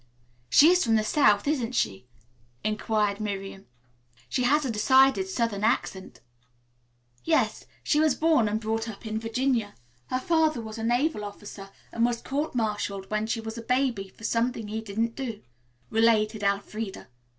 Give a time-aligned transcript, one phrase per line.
[0.49, 2.07] "She is from the South, isn't she?"
[2.63, 3.67] inquired Miriam.
[4.29, 6.21] "She has a decided southern accent."
[7.23, 9.75] "Yes, she was born and brought up in Virginia.
[10.07, 14.09] Her father was a naval officer and was court martialed when she was a baby
[14.09, 15.43] for something he didn't do,"
[15.91, 17.07] related Elfreda.